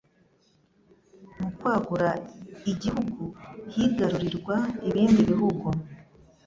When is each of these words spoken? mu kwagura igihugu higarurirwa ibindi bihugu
mu 1.39 1.49
kwagura 1.57 2.09
igihugu 2.71 3.23
higarurirwa 3.73 4.55
ibindi 4.89 5.21
bihugu 5.29 5.67